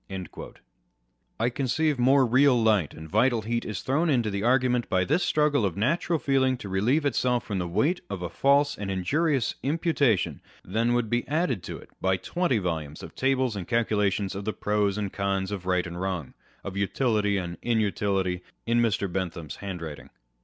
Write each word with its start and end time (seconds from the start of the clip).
"*, 0.79 1.39
I 1.39 1.51
conceive 1.51 1.99
more 1.99 2.25
real 2.25 2.59
light 2.59 2.95
and 2.95 3.07
vital 3.07 3.43
heat 3.43 3.63
is 3.63 3.81
thrown 3.83 4.09
into 4.09 4.31
the 4.31 4.41
argument 4.41 4.89
by 4.89 5.05
this 5.05 5.21
struggle 5.23 5.63
of 5.63 5.77
natural 5.77 6.17
feeling 6.17 6.57
to 6.57 6.67
relieve 6.69 7.05
itself 7.05 7.43
from 7.43 7.59
the 7.59 7.67
weight 7.67 8.01
of 8.09 8.23
a 8.23 8.27
false 8.29 8.75
and 8.75 8.89
injurious 8.89 9.53
imputation, 9.61 10.41
than 10.65 10.93
would 10.95 11.07
be 11.07 11.27
added 11.27 11.61
to 11.61 11.77
it 11.77 11.89
by 12.01 12.17
twenty 12.17 12.57
volumes 12.57 13.03
of 13.03 13.13
tables 13.13 13.55
and 13.55 13.67
calculations 13.67 14.33
of 14.33 14.43
the 14.43 14.53
pros 14.53 14.97
and 14.97 15.13
cons 15.13 15.51
of 15.51 15.67
right 15.67 15.85
and 15.85 16.01
wrong, 16.01 16.33
of 16.63 16.75
utility 16.75 17.37
and 17.37 17.59
inutility, 17.61 18.41
in 18.65 18.81
Mr. 18.81 19.07
Bentham's 19.11 19.57
handwriting. 19.57 20.09